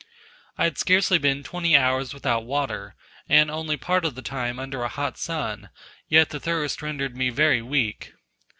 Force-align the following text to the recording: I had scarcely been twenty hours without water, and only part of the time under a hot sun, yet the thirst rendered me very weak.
I 0.57 0.63
had 0.63 0.79
scarcely 0.79 1.19
been 1.19 1.43
twenty 1.43 1.77
hours 1.77 2.11
without 2.11 2.43
water, 2.43 2.95
and 3.29 3.51
only 3.51 3.77
part 3.77 4.03
of 4.03 4.15
the 4.15 4.23
time 4.23 4.57
under 4.57 4.81
a 4.81 4.87
hot 4.89 5.15
sun, 5.15 5.69
yet 6.09 6.31
the 6.31 6.39
thirst 6.39 6.81
rendered 6.81 7.15
me 7.15 7.29
very 7.29 7.61
weak. 7.61 8.13